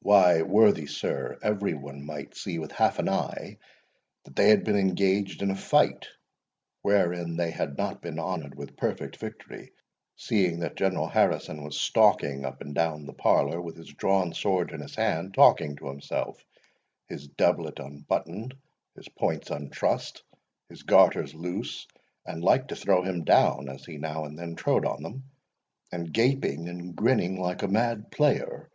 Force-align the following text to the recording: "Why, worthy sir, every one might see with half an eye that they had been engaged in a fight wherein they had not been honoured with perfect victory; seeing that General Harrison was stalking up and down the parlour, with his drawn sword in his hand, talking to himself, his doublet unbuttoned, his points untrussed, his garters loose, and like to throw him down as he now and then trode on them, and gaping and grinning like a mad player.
"Why, 0.00 0.42
worthy 0.42 0.86
sir, 0.86 1.38
every 1.42 1.74
one 1.74 2.04
might 2.04 2.34
see 2.34 2.58
with 2.58 2.72
half 2.72 2.98
an 2.98 3.08
eye 3.08 3.58
that 4.24 4.34
they 4.34 4.48
had 4.48 4.64
been 4.64 4.74
engaged 4.74 5.42
in 5.42 5.50
a 5.52 5.54
fight 5.54 6.08
wherein 6.82 7.36
they 7.36 7.52
had 7.52 7.78
not 7.78 8.02
been 8.02 8.18
honoured 8.18 8.56
with 8.56 8.76
perfect 8.76 9.14
victory; 9.14 9.70
seeing 10.16 10.58
that 10.58 10.74
General 10.74 11.06
Harrison 11.06 11.62
was 11.62 11.78
stalking 11.78 12.44
up 12.44 12.60
and 12.62 12.74
down 12.74 13.06
the 13.06 13.12
parlour, 13.12 13.60
with 13.60 13.76
his 13.76 13.86
drawn 13.90 14.34
sword 14.34 14.72
in 14.72 14.80
his 14.80 14.96
hand, 14.96 15.34
talking 15.34 15.76
to 15.76 15.86
himself, 15.86 16.44
his 17.06 17.28
doublet 17.28 17.78
unbuttoned, 17.78 18.56
his 18.96 19.08
points 19.10 19.50
untrussed, 19.50 20.24
his 20.68 20.82
garters 20.82 21.32
loose, 21.32 21.86
and 22.26 22.42
like 22.42 22.66
to 22.66 22.74
throw 22.74 23.04
him 23.04 23.22
down 23.22 23.68
as 23.68 23.84
he 23.84 23.98
now 23.98 24.24
and 24.24 24.36
then 24.36 24.56
trode 24.56 24.84
on 24.84 25.04
them, 25.04 25.22
and 25.92 26.12
gaping 26.12 26.68
and 26.68 26.96
grinning 26.96 27.40
like 27.40 27.62
a 27.62 27.68
mad 27.68 28.10
player. 28.10 28.68